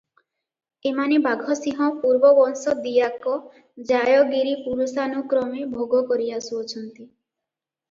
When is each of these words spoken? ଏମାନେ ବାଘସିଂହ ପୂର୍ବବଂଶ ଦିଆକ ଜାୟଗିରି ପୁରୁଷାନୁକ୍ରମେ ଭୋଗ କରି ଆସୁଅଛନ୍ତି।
ଏମାନେ 0.91 1.19
ବାଘସିଂହ 1.25 1.89
ପୂର୍ବବଂଶ 2.05 2.73
ଦିଆକ 2.87 3.35
ଜାୟଗିରି 3.91 4.57
ପୁରୁଷାନୁକ୍ରମେ 4.65 5.69
ଭୋଗ 5.77 6.05
କରି 6.11 6.35
ଆସୁଅଛନ୍ତି। 6.41 7.09